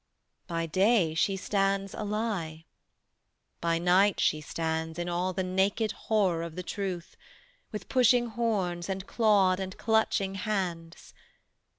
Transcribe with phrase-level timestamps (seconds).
[0.47, 2.65] By day she stands a lie:
[3.59, 7.15] by night she stands, In all the naked horror of the truth,
[7.71, 11.13] With pushing horns and clawed and clutching hands.